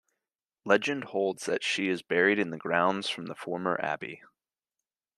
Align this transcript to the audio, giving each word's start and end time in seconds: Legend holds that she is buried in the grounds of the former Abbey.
Legend 0.65 1.03
holds 1.03 1.45
that 1.45 1.63
she 1.63 1.87
is 1.87 2.01
buried 2.01 2.39
in 2.39 2.49
the 2.49 2.57
grounds 2.57 3.13
of 3.19 3.27
the 3.27 3.35
former 3.35 3.79
Abbey. 3.79 4.23